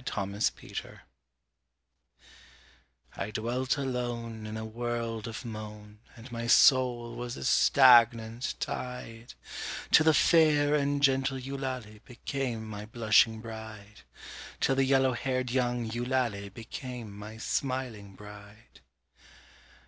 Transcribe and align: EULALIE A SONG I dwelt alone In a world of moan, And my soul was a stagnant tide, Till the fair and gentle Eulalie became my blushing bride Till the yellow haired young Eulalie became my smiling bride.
EULALIE 0.00 0.36
A 0.38 0.40
SONG 0.40 1.00
I 3.16 3.32
dwelt 3.32 3.76
alone 3.76 4.46
In 4.46 4.56
a 4.56 4.64
world 4.64 5.26
of 5.26 5.44
moan, 5.44 5.98
And 6.14 6.30
my 6.30 6.46
soul 6.46 7.16
was 7.16 7.36
a 7.36 7.42
stagnant 7.44 8.54
tide, 8.60 9.34
Till 9.90 10.04
the 10.04 10.14
fair 10.14 10.76
and 10.76 11.02
gentle 11.02 11.36
Eulalie 11.36 12.00
became 12.04 12.64
my 12.64 12.86
blushing 12.86 13.40
bride 13.40 14.02
Till 14.60 14.76
the 14.76 14.84
yellow 14.84 15.14
haired 15.14 15.50
young 15.50 15.84
Eulalie 15.84 16.48
became 16.50 17.10
my 17.18 17.36
smiling 17.36 18.14
bride. 18.14 18.80